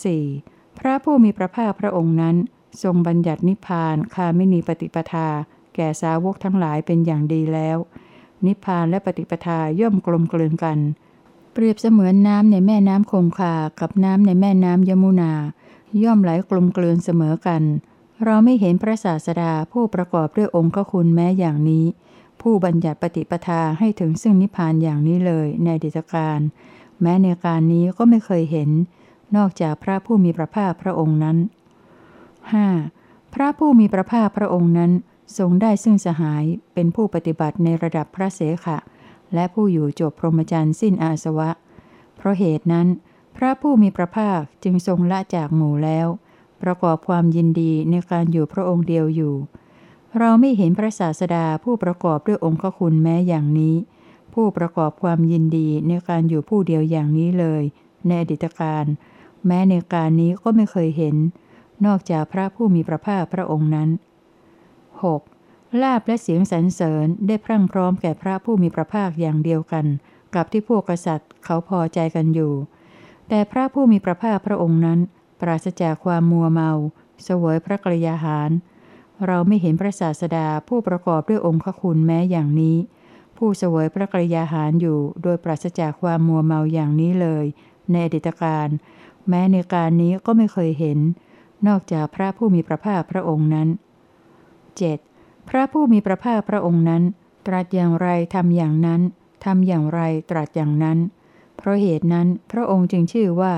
[0.04, 0.80] 4.
[0.80, 2.36] พระผู้มีพระภาคพระองค์นั้น
[2.84, 5.28] ทรงบัญญัตินิพพานคาไม่มีปฏิปทา
[5.76, 7.78] แก่สาวกทั้งหลายเป็นอย่างดีแล้ว
[8.46, 10.80] นิพพานและปฏิปทาย่อมกลมกลืนกัน
[11.54, 15.34] เปรียบเสมือนน้ำในแม่น้ำคงคากับน้ำในแม่น้ำยมุนา
[16.04, 17.64] ย่อมไหลกลมกลืนเสมอกัน
[18.26, 21.86] เราไม่เห็นพระศาสดาผู้ประกอบด้วยองค์คุณแม้อย่างนี้
[22.42, 26.40] ผู้บัญญัติปฏิปทาให้ถึงซึ่งนิพพานอย่างนี้เลยในดิจการ
[27.02, 28.70] แม้ในการนี้ก็ไม่เคยเห็น
[29.36, 31.38] นอกจากพระผู้มีพระภาคพระองค์นั้น
[32.56, 33.34] 5.
[33.34, 34.92] พระผู้มีพระภาคพระองค์นั้น
[35.38, 38.78] ทรงได้ซึ่งสหายเป็นผู้ปฏิบัติในระดับพระเสขะ
[39.34, 41.50] และผู้อยู่จบพรหมจรรย์สิ้นอาสวะ
[42.16, 42.88] เพราะเหตุนั้น
[43.38, 46.08] พระผู้มีพระภาคจึงทรงละจากหมู่แล้ว
[46.64, 49.36] ประกอบความยินดีในการอยู่พระองค์เดียวอยู่
[50.20, 53.76] เราไม่เห็นพระศาสดาผู้ประกอบด้วยองค์คุณแม้อย่างนี้
[54.34, 57.64] ผู้ประกอบความยินดีในการอยู่ผู้เดียวอย่างนี้เลย
[58.06, 58.86] ในอดีตการ
[59.46, 61.16] แม้ในการนี้ก็ไม่เคยเห็น
[61.86, 63.90] นอกจากพระผู้มีพระภาคพระองค์นั้น
[65.06, 65.82] 6.
[65.82, 69.86] ลาบและเสียงสรรเสริญได้พรั่งพร้อมแก่พระผู้มีพระภาคอย่างเดียวกัน
[70.36, 72.54] กับที่พวกกษัตริย์เขาพอใจกันอยู่
[73.30, 75.00] แต่พระผู้มีพระภาคพระองค์นั้น
[75.42, 76.72] ปราศจากความมัวเมา
[77.24, 78.50] เสวยพระกรยาหาร
[79.26, 82.78] เราไม่เห็นพระศาสดาผู้ประกอบด้วยองค์คุณแม้อย่างนี้
[83.38, 87.46] ผู้เสวยพระกรยาหารอยู่โดยปราศจากความมัวเมาอย่างนี้เลย
[87.92, 88.68] ในอดีตการ
[89.30, 91.00] แม้ในการนี้ก็ไม่เคยเห็น
[91.68, 93.68] นอกจากพระผู้มีพระภาคพระองค์นั้น
[94.78, 95.50] 7.
[95.50, 97.04] พระผู้มีพระภาคพระองค์นั้น
[97.48, 99.02] ตรัสอย่างไรทำอย่างนั้น
[99.46, 100.98] ทำอย่างไรตรัสอย่างนั้น
[101.58, 103.54] เพราะเหตุนั้นพระองค์จึงชื่อว่า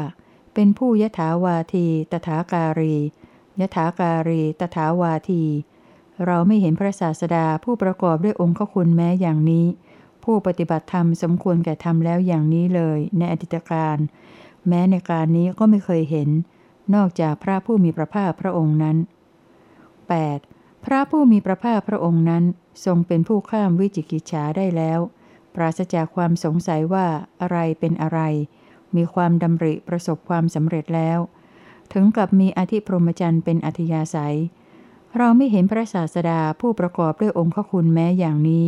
[0.62, 2.96] เป็นผู้ยถาวาทีตถาการี
[3.60, 5.44] ยถาการีตถาวาที
[6.26, 9.66] เราไม่เห็นพระศาสดาผู้ประกอบด้วยองค์คุณแม้อย่างนี้
[10.24, 13.98] ผู้ปฏิบัติธรรมสมควรแก่ธรรมแล้วอย่างนี้เลย ในอดีตการ
[14.68, 16.30] แม้ในการนี้ก็ไม่เคยเห็น
[16.96, 18.98] นอกจากพระผู้มีพระภาคพระองค์นั้น
[20.12, 20.86] 8.
[20.86, 22.44] พระผู้มีพระภาคพระองค์นั้น
[22.86, 25.00] ทรงเป็นผู้ข้ามวิจิกิจฉาได้แล้ว
[25.56, 27.08] ปราศจากความสงสัยว่า
[27.42, 28.22] อะไรเป็นอะไร
[28.96, 31.20] มีความดำริประสบความสำเร็จแล้ว
[31.94, 34.38] ถึงกับมีอธิพรหมจรรย์เป็นอธิยาศัย
[35.18, 38.66] เราไม่เห็นพระศาสดาผู้ประกอบด้วยองค์ข้าคุณแม้อย่างนี้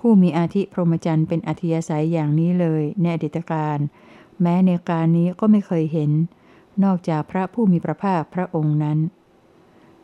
[0.00, 3.78] ผู้มีอาธิพรหมจรรย์เป็นอธิยาศัยอย่างนี้เลยในอดีตการ
[4.40, 6.10] แม้ในการนี้ก็ไม่เคยเห็น
[6.84, 8.98] นอกจากพระผู้มีพระภาคพระองค์นั้น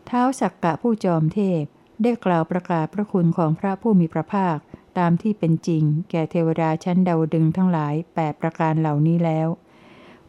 [0.06, 1.62] เท้าสักกะผู้จอมเทพ
[2.02, 4.56] ได้กล่าวประกาศพระคุณของพระผู้มีพระภาค
[4.98, 9.48] ตามที่เป็นจริง แก่เทวดาชั้นดาวดึงทั้งหลายแปดประการเหล่านี้แล้ว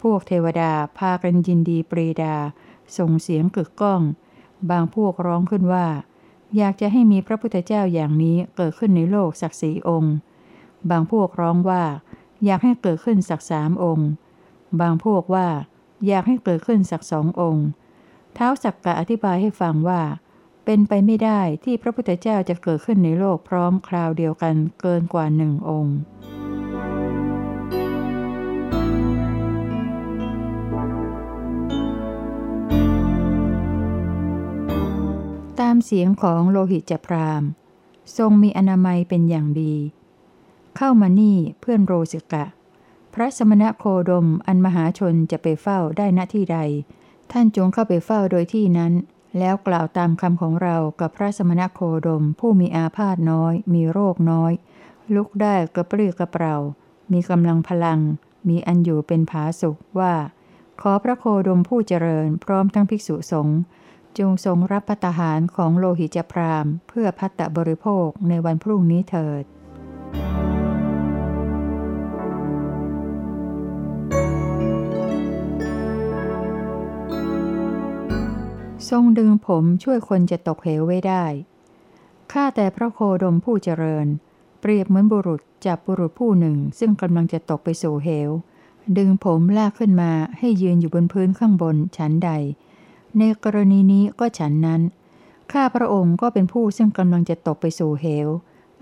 [0.02, 2.36] พวกเทวดาพากันยินดีปรีดา
[2.98, 4.02] ส่งเสียงกึกก้อง
[4.70, 5.88] บางพวกร้องขึ้นว่า
[6.58, 10.16] อยากจะให้มีพระพุทธเจ้าอย่างนี้เกิดขึ้นในโลกสักสีองค์
[10.90, 11.84] บางพวกร้องว่า
[12.46, 14.10] อยากให้เกิดขึ้นสักสามองค์
[14.82, 15.48] บางพวกว่า
[16.08, 17.66] อยากให้เกิดขึ้นสักสององค์
[18.34, 20.02] เท้าสักกะอธิบายให้ฟังว่า
[20.66, 25.98] เป็นไปไม่ได้ที่พระพุทธเจ้าจะเกิดขึ้นในโลกพร้อมคราวเดียวกันเกินกว่าหนึ่งองค์
[35.60, 37.44] ตามเสียงของโลหิตจพราม
[38.18, 39.76] ทรงมีอนามัยเป็นอย่างดี
[40.78, 42.46] เข้ามานี่เพื่อนโรสิกะ
[43.14, 46.58] พระสมณะโคดมอันมหาชนจะไปเฝ้าได้ณที่ใด
[47.32, 48.94] ท่านจงเข้าไปเฝ้าโดยที่นั้น
[49.40, 54.52] แล้วกล่าวตามคำของเรากับพระสมณะโคดม ผู้มีอาพาธน้อย มีโรคน้อย
[55.16, 56.56] ลุกได้กระปรี้กระเปร่า
[57.12, 58.00] มีกำลังพลัง
[58.48, 60.14] มีอันอยู่เป็นผาสุขว่า
[60.82, 63.60] ขอพระโคดมผู้เจริญพร้อมทั้งภิกษุสงฆ์
[64.18, 69.44] จงทรงรับพัตหารของโลหิตพรามเพื่อพัตตบริโภคในวันพรุ่งนี้เถิด
[78.90, 81.26] ทรงดึงผมช่วยคนจะตกเหวไว้ได้
[82.32, 84.08] ข้าแต่พระโคดมผู้เจริญ
[84.62, 88.30] เปรียบเหมือนบุรุษจับบุรุษผู้หนึ่ง ซึ่งกำลังจะตกไปสู่เหว
[88.98, 92.32] ดึงผมลากขึ้นมาให้ยืนอยู่บนพื้นข้างบนฉันใด
[93.18, 94.82] ในกรณีนี้ก็ฉันนั้น
[95.52, 98.28] ข้าพระองค์ก็เป็นผู้ซึ่งกำลังจะตกไปสู่เหว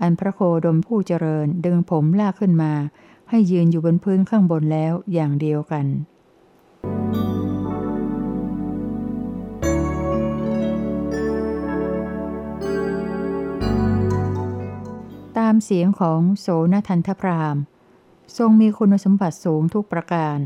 [0.00, 2.72] อันพระโคดมผู้เจริญ ดึงผมลากขึ้นมา
[3.30, 17.56] ให้ยืนอยู่บนพื้นข้างบนแล้วอย่างเดียวกันามเสียงของโสนทันทพราม
[18.38, 20.38] ทรงมีคุณสมบัติสูงทุกประการ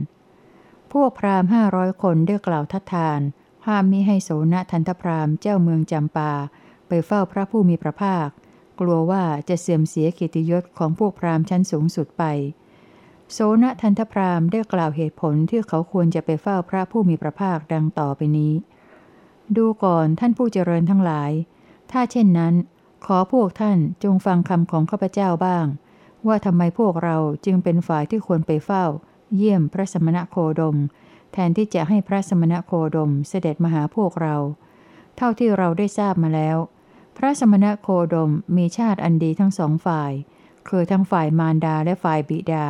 [0.92, 3.20] พวกพราหมณ์ห้าร้อยคนได้กล่าวทัดทาน
[3.66, 6.32] ห้ามมิให้โสนทันทพรามเจ้าเมืองจำปา
[6.88, 8.28] ไปเฝ้าพระผู้มีพระภาค
[8.80, 12.24] กลัวว่าจะเสื่อมเสียเกียรติยศของพวกพราหมณ์ชั้นสูงสุดไป
[13.32, 18.52] โสนทันทพรามได้กล่าวเหตุผลที่เขาควรจะไปเฝ้าพระผู้มีพระภาคดังต่อไปนี้
[19.56, 21.30] ดูก่อนท่านผู้เจริญทั้งหลาย
[21.90, 22.54] ถ้าเช่นนั้น
[23.10, 25.66] ขอพวกท่านจงฟังคำของข้าพเจ้าบ้าง
[26.26, 28.84] ว่าทำไมพวกเราจึงเป็นฝ่ายที่ควรไปเฝ้า
[29.36, 30.76] เยี่ยมพระสมณโคดม
[31.32, 34.36] แทนที่จะให้พระสมณโคดมเสด็จมาหาพวกเรา
[35.16, 36.56] เท่าที่เราได้ทราบมาแล้ว
[37.16, 40.12] พระสมณโคดมมีชาติอันดีทั้งสองฝ่าย
[40.68, 42.66] คือทั้งฝ่ายมารดาและฝ่ายบิดา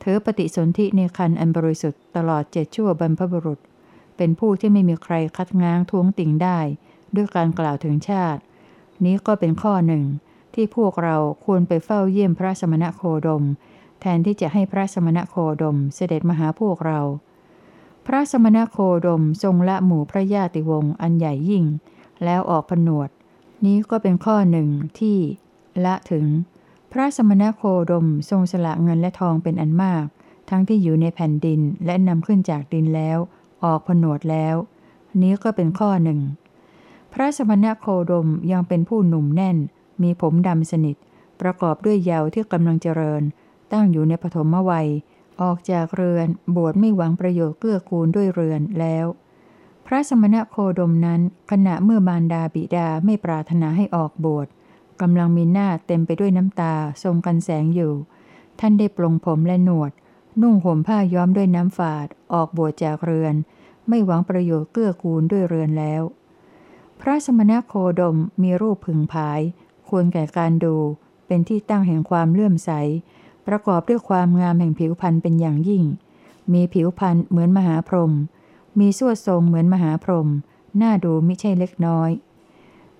[0.00, 3.58] เธอปฏิสนธิในคันอันบริสุทธิ์ตลอดเจ็ดชั่วบรรพบุรุษ
[4.16, 6.58] เป็นผู้ที่ไม่มีใครคัดง้างท้วงติ่งได้
[7.14, 8.40] ด้วยการกล่าวถึงชาติ
[9.04, 10.04] นี้ก็เป็นข้อหนึ่ง
[10.54, 13.44] ที่พวกเราควรไปเฝ้าเยี่ยมพระสมณโคดม
[14.00, 17.00] แทนที่จะให้พระสมณโคดมเสด็จมาหาพวกเรา
[18.06, 21.64] พระสมณโคดมทรงละหมู่พระญาติวงศ์อันใหญ่ยิ่ง
[22.24, 23.08] แล้วออกผนวด
[23.64, 25.18] นี้ก็เป็นข้อหนึ่งที่
[25.84, 26.26] ละถึง
[26.92, 30.04] พระสมณโคดมทรงสละเงินและทองเป็นอันมาก
[30.50, 33.18] ทั้งที่อยู่ในแผ่นดินและนำขึ้นจากดินแล้ว
[33.64, 34.56] ออกผนวดแล้ว
[35.22, 36.20] นี้ก็เป็นข้อหนึ่ง
[37.12, 39.56] พระสมณโคดมยังเป็นผู้หนุ่มแน่น
[40.02, 40.96] มีผมดำสนิท
[41.40, 43.22] ประกอบด้วยเยาวที่กำลังเจริญ
[43.72, 44.88] ตั้งอยู่ในปฐมวัย
[45.42, 49.06] ออกจากเรือน บวชไม่หวังประโยชน์เกื้อกูลด้วยเรือนแล้ว
[49.86, 54.46] พระสมณโคดมนั้น ขณะเมื่อมารดาบิดาไม่ปรารถนาให้ออกบวช
[55.00, 57.94] กำลังมีหน้าเต็มไปด้วยน้ำตาทรงกันแสงอยู่
[58.60, 59.92] ท่านได้ปลงผมและหนวด
[60.40, 63.34] นุ่งห่มผ้าย้อมด้วยน้ำฝาด ออกบวชจากเรือน
[63.88, 66.02] ไม่หวังประโยชน์เกื้อกูลด้วยเรือนแล้ว
[67.00, 69.40] พระสมณโคดมมีรูปพึงผาย
[69.88, 70.76] ควรแก่การดู
[71.26, 72.70] เป็นที่ตั้งแห่งความเลื่อมใส
[73.46, 75.84] ประกอบด้วยความงามแห่งผิวพรรณเป็นอย่างยิ่ง
[76.52, 78.12] มีผิวพรรณเหมือนมหาพรหม
[78.78, 80.28] มีส่วดทรงเหมือนมหาพรหม
[80.80, 82.10] น่าดูมิใช่เล็กน้อย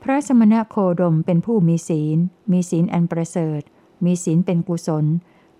[0.02, 2.18] พระสมณโคดมเป็นผู้มีศีล
[2.52, 3.60] มีศีลอันประเสริฐ
[4.04, 5.04] มีศีลเป็นกุศล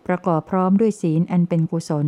[0.07, 2.07] ประกอบพร้อมด้วยศีลอันเป็นกุศล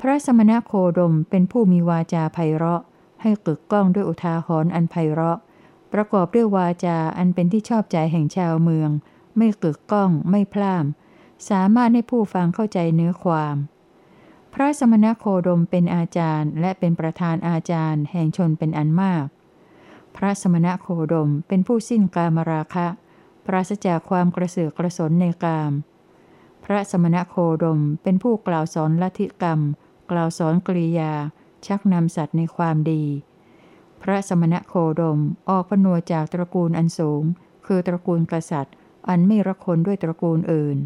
[0.00, 2.82] พระสมณโคดมเป็นผู้มีวาจาไพเราะ
[3.22, 5.38] ให้กึกก้องด้วยอุทาหรณ์อันไพเราะ
[5.92, 8.90] ประกอบด้วยวาจาอันเป็นที่ชอบใจแห่งชาวเมือง
[9.36, 10.84] ไม่กึกก้อง ไม่พล่าม
[11.48, 13.56] สามารถให้ผู้ฟังเข้าใจเนื้อความ
[14.52, 19.26] พระสมณโคดมเป็นอาจารย์ และเป็นประธานอาจารย์ แห่งชนเป็นอันมาก
[20.16, 22.86] พระสมณโคดมเป็นผู้สิ้นกามราคะ
[23.46, 25.72] ปราศจากความกระเสือกกระสนในกาม
[26.64, 29.60] พระสมณโคดมเป็นผู้กล่าวสอนลัทธิกรรม
[30.10, 31.12] กล่าวสอนกริยา
[31.66, 33.04] ชักนำสัตว์ในความดี
[34.02, 37.22] พระสมณโคดมออกพนวจากตระกูลอันสูง
[37.66, 38.74] คือตระกูลกษัตริย์
[39.08, 40.76] อันไม่รักคนด้วยตระกูลอื่น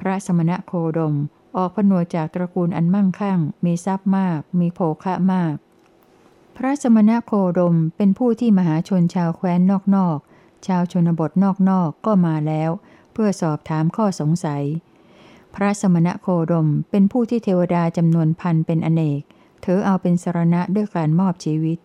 [0.00, 1.14] พระสมณโคดม
[1.56, 5.54] ออกพนวจากตระกูลอันมั่งคั่ง มีทรัพย์มาก มีโภคะมาก
[6.56, 9.60] พระสมณโคดมเป็นผู้ที่มหาชนชาวแคว้น
[9.96, 11.30] นอกๆ ชาวชนบท
[11.70, 12.70] นอกๆ ก็มาแล้ว
[13.12, 14.64] เพื่อสอบถามข้อสงสัย
[15.54, 19.22] พระสมณโคดมเป็นผู้ที่เทวดาจำนวนพันเป็นอเนก
[19.70, 21.78] ถือเอาเป็นสรณะด้วยการมอบชีวิต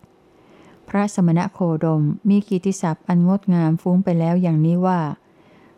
[0.88, 5.00] พระสมณโคดมมีกิตติศัพท์อันงดงามฟุ้งไปแล้วอย่างนี้ว่า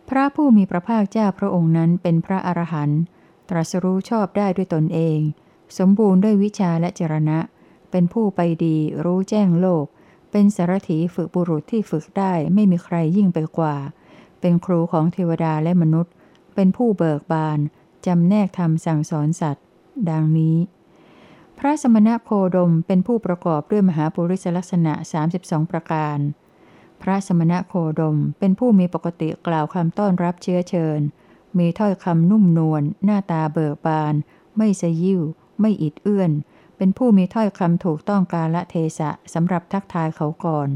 [0.09, 3.01] พระผู้มีพระภาคเจ้าพระองค์นั้นเป็นพระอรหันต์
[3.49, 5.19] ตรัสรู้ชอบได้ด้วยตนเอง
[5.79, 7.38] สมบูรณ์ด้วยวิชาและจรณะ
[7.90, 9.85] เป็นผู้ไปดีรู้แจ้งโลก
[10.31, 13.77] เป็นสารถีฝึกบุรุษที่ฝึกได้ไม่มีใครยิ่งไปกว่า
[14.40, 16.12] เป็นครูของเทวดาและมนุษย์
[16.55, 17.59] เป็นผู้เบิกบาน
[18.07, 19.64] จำแนกธรรมสั่งสอนสัตว์
[20.11, 20.57] ดังนี้
[21.59, 24.92] พระสมณโคดมเป็นผู้ประกอบด้วยมหาปุริสลักษณะ
[25.33, 26.19] 32 ประการ
[27.03, 31.01] พระสมณโคดมเป็นผู้มีปกติกล่าวคำต้อนรับเชื้อเชิญ
[31.59, 34.14] มีถ้อยคำนุ่มนวลหน้าตาเบิกบาน
[34.57, 35.23] ไม่สยิว
[35.61, 36.33] ไม่อิดเอื้อน
[36.77, 40.69] เป็นผู้มีถ้อยคำถูกต้องกาละเทศะสำหรับทักทายเขาก่อน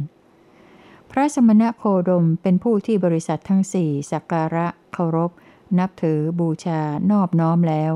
[1.11, 5.31] พระสมณโคดมเป็นผู้ที่บริษัททั้งสี่สักการะเคารพ
[5.79, 7.93] นับถือบูชานอบน้อมแล้ว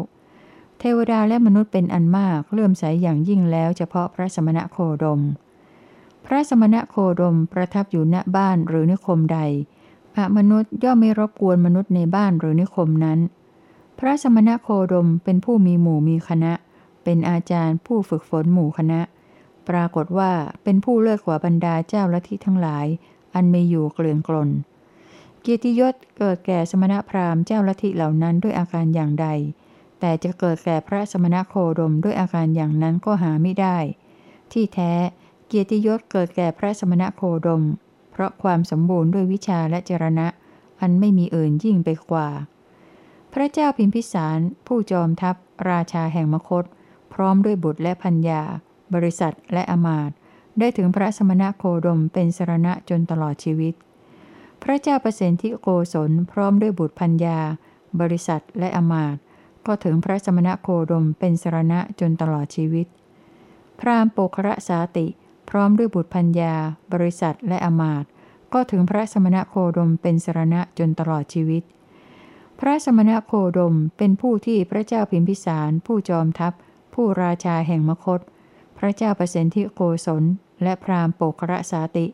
[0.78, 5.20] เทวดาและมนุษย์เป็นอันมากเลื่อมใสอย่างยิ่งแล้วเฉพาะพระสมณะโคดม
[6.26, 9.40] พระสมณะโคดมประทับอยู่ณบ้านหรือนิคมใด
[10.14, 13.18] พอมนุษย์ย่อมไม่รบกวนมนุษย์ในบ้านหรือนิคมนั้น
[13.98, 16.52] พระสมณะโคดมเป็นผู้มีหมู่มีคณะ
[17.04, 19.00] เป็นอาจารย์ผู้ฝึกฝนหมู่คณะ
[19.68, 20.32] ปรากฏว่า
[20.62, 22.86] เป็นผู้เลิศกว่าบรรดาเจ้าลัทธิทั้งหลาย
[23.34, 24.50] อันมีอยู่เกลื่อนกลน
[25.40, 29.26] เกียรติยศเกิดแก่สมณพราหมณ์เจ้าลัทธิเหล่านั้นด้วยอาการอย่างใด
[30.06, 33.76] แต่จะเกิดแก่พระสมณโคดมด้วยอาการอย่างนั้นก็หาไม่ได้
[34.52, 34.92] ที่แท้
[35.46, 37.62] เกียรติยศเกิดแก่พระสมณโคดม
[38.12, 40.26] เพราะความสมบูรณ์ด้วยวิชาและจรณะ
[40.80, 42.28] อันไม่มีอื่นยิ่งไปกว่า
[43.32, 45.36] พระเจ้าพิมพิสาร ผู้จอมทัพ
[45.70, 46.64] ราชาแห่งมคต
[47.12, 48.42] พร้อมด้วยบุตรและพัญญา
[48.94, 50.10] บริษัทและอมาต
[50.58, 53.74] ได้ถึงพระสมณโคดมเป็นสรณะจนตลอดชีวิต
[54.62, 57.38] พระเจ้าประสิทธิโกศลพร้อมด้วยบุตรพัญญา
[58.00, 59.16] บริษัทและอมาต
[59.66, 62.86] ก็ถึงพระสมณโคดมเป็นสรณะจนตลอดชีวิต
[63.80, 65.06] พราหมณ์โปคระสาติ
[65.48, 66.54] พร้อมด้วยบุตรพัญญา
[66.92, 68.04] บริษัทและอมาต
[68.52, 71.62] ก็ถึงพระสมณโคดมเป็นสรณะจนตลอดชีวิต
[72.60, 76.52] พระสมณโคดมเป็นผู้ที่พระเจ้าพิมพิสาร ผู้จอมทัพ
[76.94, 78.20] ผู้ราชาแห่งมคต
[78.78, 80.24] พระเจ้าประสิทธิโกศล
[80.62, 82.06] และพราหมณ์โปคระสาติ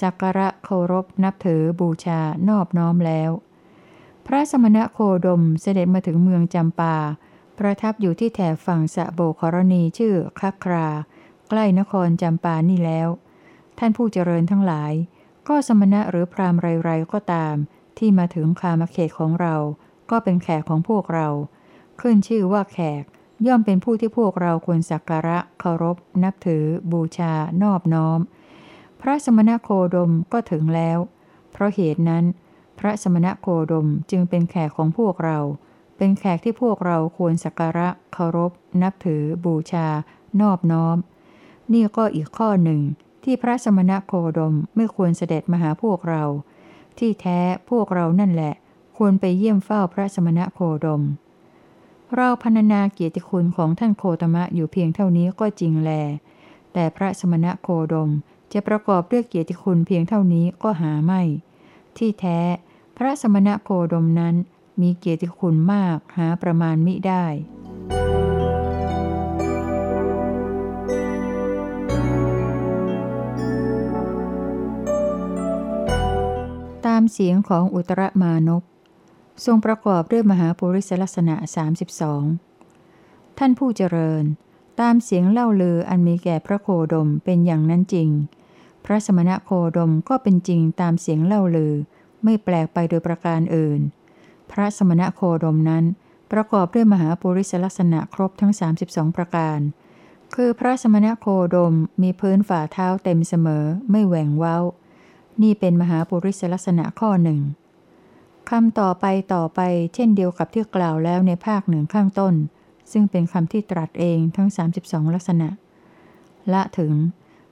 [0.00, 3.30] สักการะเคารพนับถือบูชานอบน้อมแล้ว
[4.32, 6.96] ระสมณะโคดมเสด็จมาถึงเมืองจำปา
[7.58, 10.88] ประทับอยู่ที่แถบฝั่งสะโบกรณีชื่อคัครา
[11.48, 13.08] ใกล้นครจำปานี่แล้ว
[13.78, 14.92] ท่านผู้เจริญทั้งหลาย
[15.48, 17.54] ก็สมณะหรือพราหมณ์ไรๆก็ตาม
[17.98, 19.56] ที่มาถึงคามเขตของเรา
[20.10, 21.28] ก็เป็นแขกของพวกเรา
[22.00, 23.04] ขึ้นชื่อว่าแขก
[23.46, 28.20] ย่อมเป็นผู้ที่พวกเราควรสักการะเคารพ นับถือ บูชา นอบน้อม
[29.00, 30.98] พระสมณโคดมก็ถึงแล้ว
[31.52, 32.24] เพราะเหตุนั้น
[32.80, 35.38] พระสมณโคดมจึงเป็นแขกของพวกเรา
[35.96, 38.50] เป็นแขกที่พวกเราควรสักการะเคารพ
[38.82, 39.86] นับถือ บูชา
[40.40, 40.96] นอบน้อม
[41.72, 42.80] นี่ก็อีกข้อหนึ่ง
[43.24, 46.24] ที่พระสมณโคดมไม่ควรเสด็จมาหาพวกเรา
[46.98, 47.38] ที่แท้
[47.70, 48.54] พวกเรานั่นแหละ
[48.96, 51.02] ควรไปเยี่ยมเฝ้าพระสมณโคดม
[52.14, 55.90] เราพรรณนาเกียรติคุณของท่านโคตมะอยู่เพียงเท่านี้ก็จริงแล
[56.72, 58.10] แต่พระสมณโคดม
[58.52, 61.22] จะประกอบด้วยเกียรติคุณเพียงเท่านี้ก็หาไม่
[61.96, 62.38] ที่แท้
[63.02, 64.34] พระสมณโคดมนั้น
[64.80, 67.24] มีเกียรติคุณมากหาประมาณมิได้
[76.86, 78.62] ตามเสียงของอุตรมานพ
[79.44, 81.34] ทรงประกอบด้วยมหาปุริสลักษณะ
[82.56, 84.24] 32 ท่านผู้เจริญ
[84.80, 88.08] ตามเสียงเล่าลืออันมีแก่พระโคดมเป็นอย่างนั้นจริง
[88.84, 91.74] พระสมณโคดมก็เป็นจริงตามเสียงเล่าลือ
[92.24, 93.80] ไม่แปลกไปโดยประการอื่น
[94.50, 95.84] พระสมณโคดมนั้น
[96.32, 98.52] ประกอบด้วยมหาปุริสลักษณะครบทั้ง
[98.84, 99.58] 32 ประการ
[100.34, 104.58] คือพระสมณโคดมมีพื้นฝ่าเท้าเต็มเสมอ ไม่แหว่งเว้า
[105.42, 107.40] นี่เป็นมหาปุริสลักษณะข้อหนึ่ง
[108.50, 109.04] คำต่อไป
[109.34, 109.60] ต่อไป
[109.94, 112.34] เช่นเดียวกับที่กล่าวแล้วในภาคหนึ่งข้างต้น
[112.92, 114.48] ซึ่งเป็นคำที่ตรัสเองทั้ง
[114.80, 115.48] 32 ลักษณะ
[116.52, 116.92] ละถึง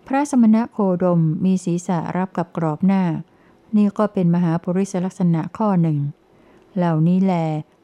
[0.07, 3.03] พระสมณโคดมมีศีรษะรับกับกรอบหน้า
[3.77, 5.99] นี่ก็เป็นมหาปุริสลักษณะข้อหนึ่ง
[6.77, 7.35] เหล่านี้แล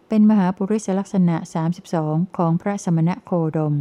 [0.08, 1.36] เป็นมหาปุริสลักษณะ
[1.86, 3.74] 32 ของพระสมณโคดม